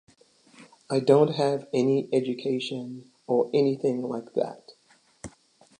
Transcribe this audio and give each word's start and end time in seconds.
I 0.89 0.99
don’t 0.99 1.35
have 1.35 1.67
any 1.75 2.09
education 2.11 3.11
or 3.27 3.51
anything 3.53 4.01
like 4.01 4.33
that. 4.33 4.71